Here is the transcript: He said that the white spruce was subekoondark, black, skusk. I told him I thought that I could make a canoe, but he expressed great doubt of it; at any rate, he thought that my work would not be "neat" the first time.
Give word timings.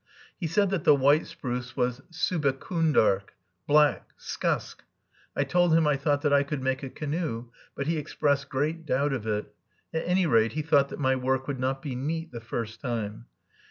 He 0.39 0.47
said 0.47 0.71
that 0.71 0.83
the 0.83 0.95
white 0.95 1.27
spruce 1.27 1.77
was 1.77 2.01
subekoondark, 2.11 3.35
black, 3.67 4.09
skusk. 4.17 4.77
I 5.35 5.43
told 5.43 5.75
him 5.75 5.85
I 5.85 5.95
thought 5.95 6.23
that 6.23 6.33
I 6.33 6.41
could 6.41 6.63
make 6.63 6.81
a 6.81 6.89
canoe, 6.89 7.51
but 7.75 7.85
he 7.85 7.99
expressed 7.99 8.49
great 8.49 8.83
doubt 8.83 9.13
of 9.13 9.27
it; 9.27 9.53
at 9.93 10.03
any 10.07 10.25
rate, 10.25 10.53
he 10.53 10.63
thought 10.63 10.89
that 10.89 10.97
my 10.97 11.15
work 11.15 11.47
would 11.47 11.59
not 11.59 11.83
be 11.83 11.93
"neat" 11.93 12.31
the 12.31 12.41
first 12.41 12.79
time. 12.81 13.27